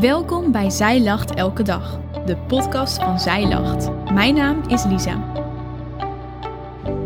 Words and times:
Welkom 0.00 0.52
bij 0.52 0.70
Zij 0.70 1.00
Lacht 1.02 1.34
Elke 1.34 1.62
Dag, 1.62 2.00
de 2.26 2.36
podcast 2.36 2.96
van 2.96 3.20
Zij 3.20 3.48
Lacht. 3.48 3.90
Mijn 4.12 4.34
naam 4.34 4.68
is 4.68 4.84
Lisa. 4.84 5.32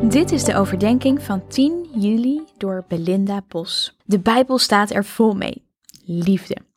Dit 0.02 0.32
is 0.32 0.44
de 0.44 0.54
overdenking 0.54 1.22
van 1.22 1.46
10 1.46 1.88
juli 1.94 2.42
door 2.56 2.84
Belinda 2.88 3.42
Bos. 3.48 3.96
De 4.04 4.18
Bijbel 4.18 4.58
staat 4.58 4.90
er 4.90 5.04
vol 5.04 5.34
mee. 5.34 5.62
Liefde. 6.04 6.67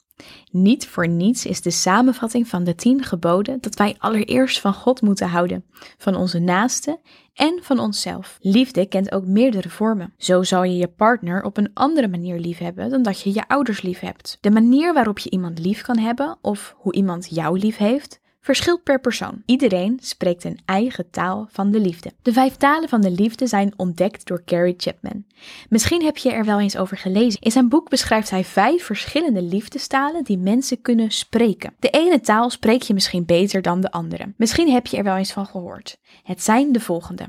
Niet 0.52 0.88
voor 0.88 1.08
niets 1.08 1.46
is 1.46 1.62
de 1.62 1.72
samenvatting 1.72 2.48
van 2.48 2.64
de 2.64 2.76
tien 2.76 3.04
geboden 3.04 3.58
dat 3.62 3.76
wij 3.76 3.96
allereerst 3.98 4.60
van 4.60 4.74
God 4.74 5.02
moeten 5.02 5.28
houden, 5.28 5.64
van 5.98 6.16
onze 6.16 6.40
naasten 6.40 7.00
en 7.34 7.60
van 7.62 7.80
onszelf. 7.80 8.38
Liefde 8.42 8.86
kent 8.86 9.12
ook 9.12 9.26
meerdere 9.26 9.70
vormen. 9.70 10.14
Zo 10.18 10.44
zal 10.44 10.64
je 10.64 10.78
je 10.78 10.88
partner 10.88 11.44
op 11.44 11.58
een 11.58 11.72
andere 11.74 12.08
manier 12.08 12.40
lief 12.40 12.58
hebben 12.58 12.90
dan 12.90 13.02
dat 13.02 13.22
je 13.22 13.34
je 13.34 13.48
ouders 13.48 13.82
lief 13.82 14.00
hebt. 14.00 14.38
De 14.42 14.52
manier 14.52 14.94
waarop 14.94 15.20
je 15.20 15.30
iemand 15.30 15.60
lief 15.60 15.82
kan 15.82 15.98
hebben 15.98 16.38
of 16.42 16.76
hoe 16.78 16.94
iemand 16.94 17.28
jou 17.30 17.60
lief 17.60 17.78
heeft, 17.78 18.21
verschilt 18.42 18.84
per 18.84 19.00
persoon. 19.00 19.42
Iedereen 19.46 20.00
spreekt 20.02 20.44
een 20.44 20.60
eigen 20.66 21.10
taal 21.10 21.48
van 21.52 21.72
de 21.72 21.80
liefde. 21.80 22.12
De 22.22 22.34
vijf 22.34 22.56
talen 22.56 22.90
van 22.90 23.02
de 23.02 23.12
liefde 23.12 23.48
zijn 23.48 23.74
ontdekt 23.76 24.28
door 24.28 24.42
Gary 24.46 24.74
Chapman. 24.78 25.26
Misschien 25.70 26.04
heb 26.04 26.18
je 26.18 26.32
er 26.32 26.46
wel 26.46 26.60
eens 26.60 26.78
over 26.78 26.98
gelezen. 26.98 27.42
In 27.42 27.52
zijn 27.52 27.70
boek 27.70 27.90
beschrijft 27.90 28.30
hij 28.30 28.44
vijf 28.44 28.84
verschillende 28.86 29.42
liefdestalen 29.42 30.24
die 30.24 30.38
mensen 30.38 30.82
kunnen 30.82 31.12
spreken. 31.12 31.74
De 31.80 31.90
ene 31.90 32.20
taal 32.20 32.50
spreek 32.50 32.82
je 32.82 32.94
misschien 32.94 33.26
beter 33.26 33.62
dan 33.62 33.82
de 33.82 33.92
andere. 33.92 34.34
Misschien 34.38 34.72
heb 34.72 34.88
je 34.88 34.98
er 34.98 35.04
wel 35.04 35.16
eens 35.16 35.34
van 35.34 35.46
gehoord. 35.46 35.98
Het 36.24 36.44
zijn 36.44 36.72
de 36.72 36.80
volgende. 36.80 37.28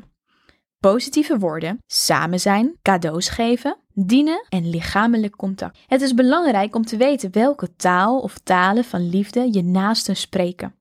Positieve 0.81 1.39
woorden, 1.39 1.79
samen 1.87 2.41
zijn, 2.41 2.79
cadeaus 2.83 3.29
geven, 3.29 3.77
dienen 3.95 4.47
en 4.49 4.71
lichamelijk 4.71 5.37
contact. 5.37 5.79
Het 5.87 6.01
is 6.01 6.15
belangrijk 6.15 6.75
om 6.75 6.85
te 6.85 6.97
weten 6.97 7.33
welke 7.33 7.77
taal 7.77 8.21
of 8.21 8.39
talen 8.39 8.85
van 8.85 9.09
liefde 9.09 9.49
je 9.53 9.63
naasten 9.63 10.17
spreken. 10.17 10.75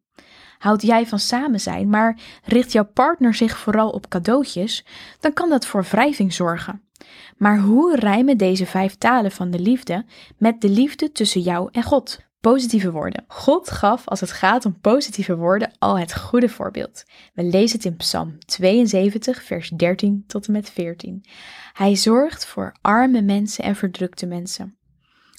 Houd 0.62 0.82
jij 0.82 1.08
van 1.08 1.20
samen 1.20 1.60
zijn, 1.60 1.90
maar 1.90 2.20
richt 2.44 2.72
jouw 2.72 2.86
partner 2.86 3.34
zich 3.34 3.58
vooral 3.58 3.90
op 3.90 4.08
cadeautjes, 4.08 4.86
dan 5.20 5.34
kan 5.34 5.50
dat 5.50 5.66
voor 5.66 5.84
wrijving 5.84 6.34
zorgen. 6.34 6.82
Maar 7.38 7.60
hoe 7.60 7.96
rijmen 7.96 8.38
deze 8.38 8.66
vijf 8.66 8.96
talen 8.96 9.32
van 9.32 9.52
de 9.52 9.60
liefde 9.60 10.06
met 10.38 10.62
de 10.62 10.70
liefde 10.70 11.12
tussen 11.12 11.42
jou 11.42 11.70
en 11.72 11.84
God? 11.84 12.20
Positieve 12.40 12.92
woorden. 12.92 13.26
God 13.28 13.72
gaf 13.72 14.08
als 14.08 14.20
het 14.20 14.32
gaat 14.32 14.66
om 14.66 14.80
positieve 14.80 15.36
woorden 15.36 15.72
al 15.80 16.00
het 16.00 16.18
goede 16.18 16.50
voorbeeld. 16.50 17.04
We 17.34 17.44
lezen 17.44 17.78
het 17.78 17.86
in 17.86 17.96
Psalm 17.96 18.38
72, 18.46 19.44
vers 19.44 19.70
13 19.70 20.24
tot 20.28 20.48
en 20.48 20.54
met 20.54 20.70
14. 20.70 21.26
Hij 21.74 21.96
zorgt 21.96 22.46
voor 22.46 22.76
arme 22.82 23.22
mensen 23.22 23.64
en 23.64 23.76
verdrukte 23.76 24.26
mensen. 24.26 24.78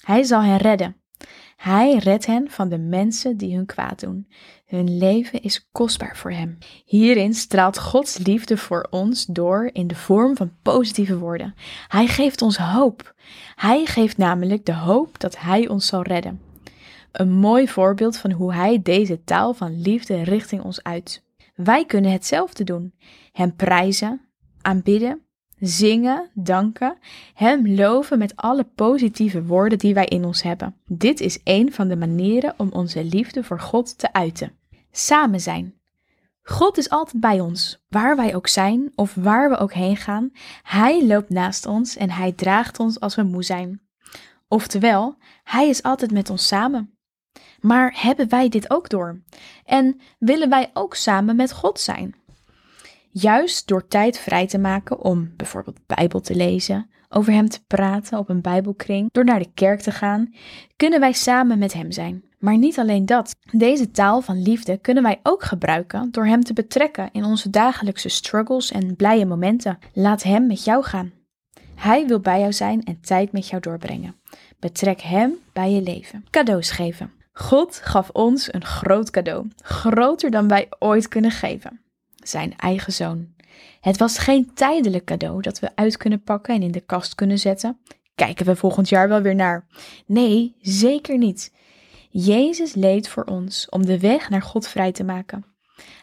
Hij 0.05 0.23
zal 0.23 0.41
hen 0.41 0.57
redden. 0.57 1.02
Hij 1.63 1.97
redt 1.97 2.25
hen 2.25 2.49
van 2.49 2.69
de 2.69 2.77
mensen 2.77 3.37
die 3.37 3.55
hun 3.55 3.65
kwaad 3.65 3.99
doen. 3.99 4.27
Hun 4.65 4.97
leven 4.97 5.41
is 5.41 5.69
kostbaar 5.71 6.17
voor 6.17 6.31
hem. 6.31 6.57
Hierin 6.85 7.33
straalt 7.33 7.79
Gods 7.79 8.17
liefde 8.17 8.57
voor 8.57 8.87
ons 8.89 9.25
door 9.25 9.69
in 9.73 9.87
de 9.87 9.95
vorm 9.95 10.35
van 10.35 10.53
positieve 10.61 11.17
woorden. 11.17 11.55
Hij 11.87 12.07
geeft 12.07 12.41
ons 12.41 12.57
hoop. 12.57 13.15
Hij 13.55 13.85
geeft 13.85 14.17
namelijk 14.17 14.65
de 14.65 14.73
hoop 14.73 15.19
dat 15.19 15.39
Hij 15.39 15.67
ons 15.67 15.87
zal 15.87 16.01
redden. 16.01 16.41
Een 17.11 17.31
mooi 17.31 17.67
voorbeeld 17.67 18.17
van 18.17 18.31
hoe 18.31 18.53
Hij 18.53 18.81
deze 18.81 19.23
taal 19.23 19.53
van 19.53 19.81
liefde 19.81 20.23
richting 20.23 20.63
ons 20.63 20.83
uit. 20.83 21.23
Wij 21.55 21.85
kunnen 21.85 22.11
hetzelfde 22.11 22.63
doen: 22.63 22.93
Hem 23.31 23.55
prijzen, 23.55 24.21
aanbidden 24.61 25.21
zingen, 25.67 26.29
danken, 26.33 26.97
Hem 27.33 27.75
loven 27.75 28.17
met 28.17 28.35
alle 28.35 28.63
positieve 28.75 29.43
woorden 29.43 29.77
die 29.77 29.93
wij 29.93 30.05
in 30.05 30.25
ons 30.25 30.43
hebben. 30.43 30.75
Dit 30.87 31.19
is 31.19 31.39
een 31.43 31.73
van 31.73 31.87
de 31.87 31.95
manieren 31.95 32.53
om 32.57 32.69
onze 32.71 33.03
liefde 33.03 33.43
voor 33.43 33.59
God 33.59 33.97
te 33.97 34.13
uiten. 34.13 34.51
Samen 34.91 35.39
zijn. 35.39 35.73
God 36.41 36.77
is 36.77 36.89
altijd 36.89 37.21
bij 37.21 37.39
ons, 37.39 37.83
waar 37.89 38.15
wij 38.15 38.35
ook 38.35 38.47
zijn 38.47 38.91
of 38.95 39.13
waar 39.13 39.49
we 39.49 39.57
ook 39.57 39.73
heen 39.73 39.97
gaan. 39.97 40.31
Hij 40.63 41.05
loopt 41.05 41.29
naast 41.29 41.65
ons 41.65 41.95
en 41.95 42.09
Hij 42.09 42.31
draagt 42.31 42.79
ons 42.79 42.99
als 42.99 43.15
we 43.15 43.23
moe 43.23 43.43
zijn. 43.43 43.81
Oftewel, 44.47 45.15
Hij 45.43 45.69
is 45.69 45.83
altijd 45.83 46.11
met 46.11 46.29
ons 46.29 46.47
samen. 46.47 46.97
Maar 47.59 47.93
hebben 47.97 48.29
wij 48.29 48.49
dit 48.49 48.69
ook 48.69 48.89
door? 48.89 49.21
En 49.65 49.99
willen 50.19 50.49
wij 50.49 50.69
ook 50.73 50.95
samen 50.95 51.35
met 51.35 51.51
God 51.51 51.79
zijn? 51.79 52.15
Juist 53.15 53.67
door 53.67 53.87
tijd 53.87 54.19
vrij 54.19 54.47
te 54.47 54.57
maken 54.57 54.99
om 54.99 55.33
bijvoorbeeld 55.35 55.79
Bijbel 55.85 56.21
te 56.21 56.35
lezen, 56.35 56.89
over 57.09 57.33
Hem 57.33 57.49
te 57.49 57.63
praten 57.67 58.17
op 58.17 58.29
een 58.29 58.41
Bijbelkring, 58.41 59.09
door 59.11 59.25
naar 59.25 59.39
de 59.39 59.51
kerk 59.53 59.81
te 59.81 59.91
gaan, 59.91 60.33
kunnen 60.75 60.99
wij 60.99 61.11
samen 61.11 61.57
met 61.57 61.73
Hem 61.73 61.91
zijn. 61.91 62.23
Maar 62.39 62.57
niet 62.57 62.79
alleen 62.79 63.05
dat. 63.05 63.35
Deze 63.51 63.91
taal 63.91 64.21
van 64.21 64.41
liefde 64.41 64.77
kunnen 64.77 65.03
wij 65.03 65.19
ook 65.23 65.43
gebruiken 65.43 66.11
door 66.11 66.25
Hem 66.25 66.43
te 66.43 66.53
betrekken 66.53 67.09
in 67.11 67.23
onze 67.23 67.49
dagelijkse 67.49 68.09
struggles 68.09 68.71
en 68.71 68.95
blije 68.95 69.25
momenten. 69.25 69.79
Laat 69.93 70.23
Hem 70.23 70.47
met 70.47 70.63
jou 70.63 70.83
gaan. 70.83 71.11
Hij 71.75 72.07
wil 72.07 72.19
bij 72.19 72.39
jou 72.39 72.53
zijn 72.53 72.83
en 72.83 73.01
tijd 73.01 73.31
met 73.31 73.47
jou 73.47 73.61
doorbrengen. 73.61 74.15
Betrek 74.59 75.01
Hem 75.01 75.33
bij 75.51 75.71
je 75.71 75.81
leven. 75.81 76.25
Cadeaus 76.29 76.71
geven. 76.71 77.11
God 77.33 77.79
gaf 77.83 78.09
ons 78.09 78.53
een 78.53 78.65
groot 78.65 79.09
cadeau, 79.09 79.47
groter 79.61 80.31
dan 80.31 80.47
wij 80.47 80.67
ooit 80.79 81.07
kunnen 81.07 81.31
geven 81.31 81.82
zijn 82.27 82.57
eigen 82.57 82.93
zoon. 82.93 83.27
Het 83.81 83.97
was 83.97 84.17
geen 84.17 84.53
tijdelijk 84.53 85.05
cadeau 85.05 85.41
dat 85.41 85.59
we 85.59 85.75
uit 85.75 85.97
kunnen 85.97 86.23
pakken 86.23 86.55
en 86.55 86.61
in 86.61 86.71
de 86.71 86.81
kast 86.81 87.15
kunnen 87.15 87.39
zetten. 87.39 87.79
Kijken 88.15 88.45
we 88.45 88.55
volgend 88.55 88.89
jaar 88.89 89.07
wel 89.07 89.21
weer 89.21 89.35
naar? 89.35 89.67
Nee, 90.05 90.55
zeker 90.61 91.17
niet. 91.17 91.53
Jezus 92.09 92.73
leed 92.73 93.07
voor 93.07 93.23
ons 93.23 93.69
om 93.69 93.85
de 93.85 93.99
weg 93.99 94.29
naar 94.29 94.41
God 94.41 94.67
vrij 94.67 94.91
te 94.91 95.03
maken. 95.03 95.45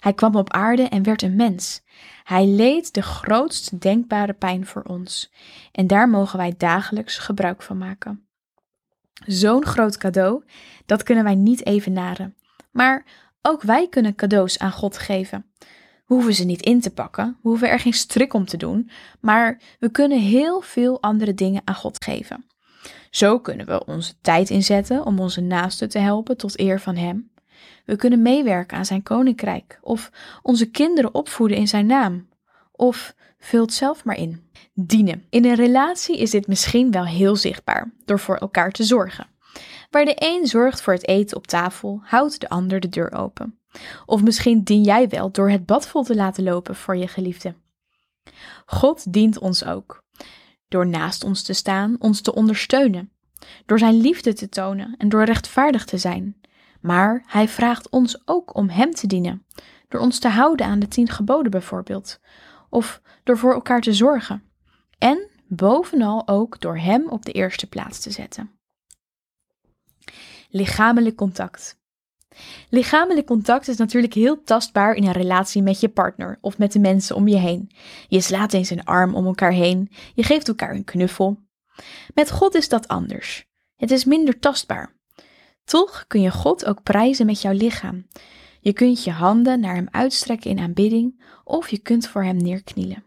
Hij 0.00 0.12
kwam 0.12 0.34
op 0.34 0.52
aarde 0.52 0.82
en 0.82 1.02
werd 1.02 1.22
een 1.22 1.36
mens. 1.36 1.82
Hij 2.24 2.46
leed 2.46 2.94
de 2.94 3.02
grootst 3.02 3.80
denkbare 3.80 4.32
pijn 4.32 4.66
voor 4.66 4.82
ons. 4.82 5.32
En 5.72 5.86
daar 5.86 6.08
mogen 6.08 6.38
wij 6.38 6.54
dagelijks 6.56 7.18
gebruik 7.18 7.62
van 7.62 7.78
maken. 7.78 8.28
Zo'n 9.26 9.66
groot 9.66 9.96
cadeau, 9.96 10.44
dat 10.86 11.02
kunnen 11.02 11.24
wij 11.24 11.34
niet 11.34 11.66
evenaren. 11.66 12.36
Maar 12.70 13.04
ook 13.42 13.62
wij 13.62 13.88
kunnen 13.88 14.14
cadeaus 14.14 14.58
aan 14.58 14.72
God 14.72 14.98
geven. 14.98 15.50
We 16.10 16.16
hoeven 16.16 16.34
ze 16.34 16.44
niet 16.44 16.62
in 16.62 16.80
te 16.80 16.90
pakken, 16.90 17.36
we 17.42 17.48
hoeven 17.48 17.68
er 17.68 17.78
geen 17.78 17.92
strik 17.92 18.34
om 18.34 18.44
te 18.44 18.56
doen, 18.56 18.90
maar 19.20 19.60
we 19.78 19.90
kunnen 19.90 20.20
heel 20.20 20.60
veel 20.60 21.02
andere 21.02 21.34
dingen 21.34 21.62
aan 21.64 21.74
God 21.74 22.04
geven. 22.04 22.44
Zo 23.10 23.38
kunnen 23.38 23.66
we 23.66 23.86
onze 23.86 24.14
tijd 24.20 24.50
inzetten 24.50 25.06
om 25.06 25.20
onze 25.20 25.40
naasten 25.40 25.88
te 25.88 25.98
helpen 25.98 26.36
tot 26.36 26.58
eer 26.58 26.80
van 26.80 26.96
Hem. 26.96 27.30
We 27.84 27.96
kunnen 27.96 28.22
meewerken 28.22 28.76
aan 28.76 28.84
Zijn 28.84 29.02
koninkrijk, 29.02 29.78
of 29.82 30.10
onze 30.42 30.70
kinderen 30.70 31.14
opvoeden 31.14 31.56
in 31.56 31.68
Zijn 31.68 31.86
naam, 31.86 32.28
of 32.72 33.14
vult 33.38 33.72
zelf 33.72 34.04
maar 34.04 34.16
in. 34.16 34.50
Dienen. 34.74 35.24
In 35.28 35.44
een 35.44 35.54
relatie 35.54 36.18
is 36.18 36.30
dit 36.30 36.46
misschien 36.46 36.90
wel 36.90 37.06
heel 37.06 37.36
zichtbaar, 37.36 37.92
door 38.04 38.18
voor 38.18 38.36
elkaar 38.36 38.70
te 38.70 38.84
zorgen. 38.84 39.26
Waar 39.90 40.04
de 40.04 40.16
een 40.16 40.46
zorgt 40.46 40.80
voor 40.80 40.92
het 40.92 41.08
eten 41.08 41.36
op 41.36 41.46
tafel, 41.46 42.00
houdt 42.02 42.40
de 42.40 42.48
ander 42.48 42.80
de 42.80 42.88
deur 42.88 43.12
open. 43.12 43.59
Of 44.06 44.22
misschien 44.22 44.62
dien 44.62 44.82
jij 44.82 45.08
wel 45.08 45.30
door 45.30 45.50
het 45.50 45.66
bad 45.66 45.86
vol 45.86 46.02
te 46.02 46.14
laten 46.14 46.44
lopen 46.44 46.76
voor 46.76 46.96
je 46.96 47.08
geliefde. 47.08 47.54
God 48.66 49.12
dient 49.12 49.38
ons 49.38 49.64
ook. 49.64 50.04
Door 50.68 50.86
naast 50.86 51.24
ons 51.24 51.42
te 51.42 51.52
staan, 51.52 51.96
ons 51.98 52.20
te 52.20 52.34
ondersteunen. 52.34 53.12
Door 53.66 53.78
zijn 53.78 54.00
liefde 54.00 54.32
te 54.32 54.48
tonen 54.48 54.94
en 54.98 55.08
door 55.08 55.24
rechtvaardig 55.24 55.84
te 55.84 55.98
zijn. 55.98 56.40
Maar 56.80 57.24
hij 57.26 57.48
vraagt 57.48 57.88
ons 57.88 58.22
ook 58.24 58.54
om 58.54 58.68
hem 58.68 58.90
te 58.90 59.06
dienen. 59.06 59.46
Door 59.88 60.00
ons 60.00 60.18
te 60.18 60.28
houden 60.28 60.66
aan 60.66 60.78
de 60.78 60.88
tien 60.88 61.08
geboden 61.08 61.50
bijvoorbeeld. 61.50 62.20
Of 62.68 63.00
door 63.24 63.38
voor 63.38 63.54
elkaar 63.54 63.80
te 63.80 63.92
zorgen. 63.92 64.42
En 64.98 65.28
bovenal 65.48 66.28
ook 66.28 66.60
door 66.60 66.78
hem 66.78 67.08
op 67.08 67.24
de 67.24 67.32
eerste 67.32 67.68
plaats 67.68 68.00
te 68.00 68.10
zetten. 68.10 68.50
Lichamelijk 70.48 71.16
contact. 71.16 71.79
Lichamelijk 72.68 73.26
contact 73.26 73.68
is 73.68 73.76
natuurlijk 73.76 74.14
heel 74.14 74.42
tastbaar 74.42 74.94
in 74.94 75.04
een 75.04 75.12
relatie 75.12 75.62
met 75.62 75.80
je 75.80 75.88
partner 75.88 76.38
of 76.40 76.58
met 76.58 76.72
de 76.72 76.78
mensen 76.78 77.16
om 77.16 77.28
je 77.28 77.36
heen. 77.36 77.70
Je 78.08 78.20
slaat 78.20 78.52
eens 78.52 78.70
een 78.70 78.84
arm 78.84 79.14
om 79.14 79.26
elkaar 79.26 79.52
heen, 79.52 79.90
je 80.14 80.22
geeft 80.22 80.48
elkaar 80.48 80.74
een 80.74 80.84
knuffel. 80.84 81.38
Met 82.14 82.30
God 82.30 82.54
is 82.54 82.68
dat 82.68 82.88
anders. 82.88 83.44
Het 83.76 83.90
is 83.90 84.04
minder 84.04 84.38
tastbaar. 84.38 84.98
Toch 85.64 86.04
kun 86.06 86.20
je 86.20 86.30
God 86.30 86.64
ook 86.64 86.82
prijzen 86.82 87.26
met 87.26 87.42
jouw 87.42 87.52
lichaam. 87.52 88.06
Je 88.60 88.72
kunt 88.72 89.04
je 89.04 89.10
handen 89.10 89.60
naar 89.60 89.74
Hem 89.74 89.88
uitstrekken 89.90 90.50
in 90.50 90.58
aanbidding 90.58 91.22
of 91.44 91.68
je 91.68 91.78
kunt 91.78 92.08
voor 92.08 92.24
Hem 92.24 92.36
neerknielen. 92.36 93.04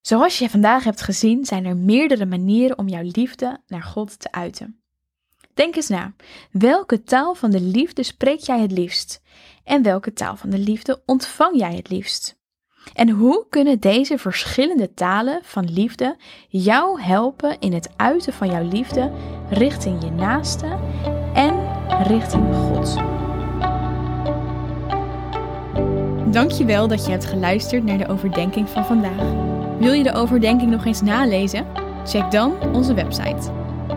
Zoals 0.00 0.38
je 0.38 0.50
vandaag 0.50 0.84
hebt 0.84 1.02
gezien, 1.02 1.44
zijn 1.44 1.64
er 1.64 1.76
meerdere 1.76 2.26
manieren 2.26 2.78
om 2.78 2.88
jouw 2.88 3.10
liefde 3.12 3.62
naar 3.66 3.82
God 3.82 4.18
te 4.18 4.32
uiten. 4.32 4.80
Denk 5.56 5.76
eens 5.76 5.88
na. 5.88 6.12
Welke 6.50 7.02
taal 7.02 7.34
van 7.34 7.50
de 7.50 7.60
liefde 7.60 8.02
spreek 8.02 8.38
jij 8.40 8.60
het 8.60 8.72
liefst? 8.72 9.22
En 9.64 9.82
welke 9.82 10.12
taal 10.12 10.36
van 10.36 10.50
de 10.50 10.58
liefde 10.58 11.02
ontvang 11.06 11.58
jij 11.58 11.74
het 11.74 11.90
liefst? 11.90 12.38
En 12.94 13.08
hoe 13.08 13.46
kunnen 13.50 13.80
deze 13.80 14.18
verschillende 14.18 14.94
talen 14.94 15.40
van 15.42 15.72
liefde 15.72 16.16
jou 16.48 17.00
helpen 17.00 17.58
in 17.58 17.72
het 17.72 17.90
uiten 17.96 18.32
van 18.32 18.50
jouw 18.50 18.68
liefde 18.68 19.12
richting 19.50 20.02
je 20.02 20.10
naaste 20.10 20.78
en 21.34 21.54
richting 22.02 22.54
God. 22.54 22.94
Dankjewel 26.32 26.88
dat 26.88 27.04
je 27.04 27.10
hebt 27.10 27.26
geluisterd 27.26 27.84
naar 27.84 27.98
de 27.98 28.08
overdenking 28.08 28.68
van 28.68 28.84
vandaag. 28.84 29.22
Wil 29.78 29.92
je 29.92 30.02
de 30.02 30.12
overdenking 30.12 30.70
nog 30.70 30.84
eens 30.84 31.00
nalezen? 31.00 31.66
Check 32.04 32.30
dan 32.30 32.74
onze 32.74 32.94
website. 32.94 33.65